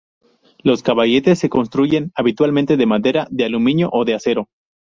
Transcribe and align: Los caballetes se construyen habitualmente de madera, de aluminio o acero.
Los 0.63 0.81
caballetes 0.81 1.37
se 1.37 1.49
construyen 1.49 2.11
habitualmente 2.15 2.75
de 2.75 2.87
madera, 2.87 3.27
de 3.29 3.45
aluminio 3.45 3.87
o 3.93 4.03
acero. 4.15 4.49